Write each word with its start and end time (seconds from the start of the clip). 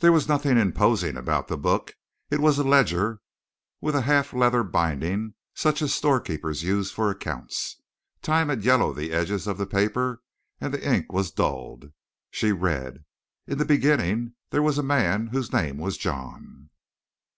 There 0.00 0.12
was 0.12 0.28
nothing 0.28 0.58
imposing 0.58 1.16
about 1.16 1.48
the 1.48 1.56
book. 1.56 1.96
It 2.28 2.40
was 2.40 2.58
a 2.58 2.62
ledger 2.62 3.22
with 3.80 3.94
a 3.96 4.02
half 4.02 4.34
leather 4.34 4.62
binding 4.62 5.32
such 5.54 5.80
as 5.80 5.94
storekeepers 5.94 6.62
use 6.62 6.90
for 6.92 7.10
accounts. 7.10 7.80
Time 8.20 8.50
had 8.50 8.64
yellowed 8.64 8.96
the 8.98 9.12
edges 9.12 9.46
of 9.46 9.56
the 9.56 9.64
paper 9.64 10.20
and 10.60 10.74
the 10.74 10.86
ink 10.86 11.10
was 11.10 11.30
dulled. 11.30 11.90
She 12.30 12.52
read: 12.52 13.06
"In 13.46 13.56
the 13.56 13.64
beginning 13.64 14.34
there 14.50 14.62
was 14.62 14.76
a 14.76 14.82
man 14.82 15.28
whose 15.28 15.54
name 15.54 15.78
was 15.78 15.96
John." 15.96 16.68